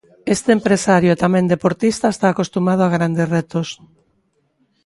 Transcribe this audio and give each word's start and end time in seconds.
Este 0.35 0.49
empresario 0.57 1.09
e 1.11 1.21
tamén 1.23 1.51
deportista 1.53 2.07
está 2.11 2.27
acostumado 2.31 2.81
a 2.83 2.93
grandes 2.95 3.27
retos. 3.37 3.67